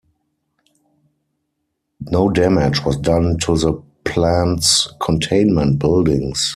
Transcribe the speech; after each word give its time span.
No 2.09 2.27
damage 2.29 2.83
was 2.83 2.97
done 2.97 3.37
to 3.41 3.55
the 3.55 3.73
plant's 4.03 4.91
containment 4.99 5.77
buildings. 5.77 6.49